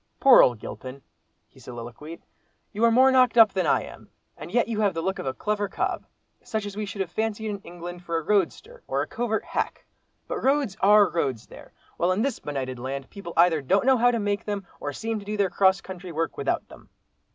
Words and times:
"Poor 0.19 0.41
old 0.41 0.57
Gilpin!" 0.57 1.03
he 1.47 1.59
soliloquised, 1.59 2.25
"you 2.71 2.83
are 2.83 2.89
more 2.89 3.11
knocked 3.11 3.37
up 3.37 3.53
than 3.53 3.67
I 3.67 3.83
am—and 3.83 4.51
yet 4.51 4.67
you 4.67 4.81
have 4.81 4.95
the 4.95 5.01
look 5.03 5.19
of 5.19 5.27
a 5.27 5.33
clever 5.35 5.67
cob—such 5.69 6.65
as 6.65 6.75
we 6.75 6.87
should 6.87 7.01
have 7.01 7.11
fancied 7.11 7.49
in 7.49 7.59
England 7.59 8.01
for 8.03 8.17
a 8.17 8.23
roadster, 8.23 8.81
or 8.87 9.03
a 9.03 9.07
covert 9.07 9.45
hack. 9.45 9.85
But 10.27 10.41
roads 10.41 10.75
are 10.81 11.07
roads 11.07 11.45
there, 11.45 11.71
while 11.97 12.11
in 12.13 12.23
this 12.23 12.39
benighted 12.39 12.79
land, 12.79 13.11
people 13.11 13.33
either 13.37 13.61
don't 13.61 13.85
know 13.85 13.97
how 13.97 14.09
to 14.09 14.17
make 14.19 14.43
them, 14.45 14.65
or 14.79 14.91
seem 14.91 15.19
to 15.19 15.25
do 15.25 15.37
their 15.37 15.51
cross 15.51 15.81
country 15.81 16.11
work 16.11 16.35
without 16.35 16.67
them. 16.67 16.89